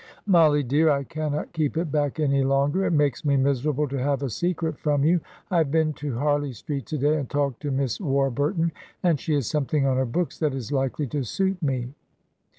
"Mollie, 0.25 0.63
dear, 0.63 0.89
I 0.89 1.03
cannot 1.03 1.53
keep 1.53 1.77
it 1.77 1.91
back 1.91 2.19
any 2.19 2.41
longer 2.43 2.85
it 2.87 2.91
makes 2.91 3.23
me 3.23 3.37
miserable 3.37 3.87
to 3.87 4.01
have 4.01 4.23
a 4.23 4.31
secret 4.31 4.79
from 4.79 5.03
you. 5.03 5.21
I 5.51 5.59
have 5.59 5.69
been 5.69 5.93
to 5.93 6.17
Harley 6.17 6.53
Street 6.53 6.87
to 6.87 6.97
day, 6.97 7.17
and 7.19 7.29
talked 7.29 7.61
to 7.61 7.69
Miss 7.69 7.99
Warburton, 8.01 8.71
and 9.03 9.19
she 9.19 9.35
has 9.35 9.45
something 9.45 9.85
on 9.85 9.97
her 9.97 10.05
books 10.07 10.39
that 10.39 10.55
is 10.55 10.71
likely 10.71 11.05
to 11.09 11.21
suit 11.21 11.61
me." 11.61 11.93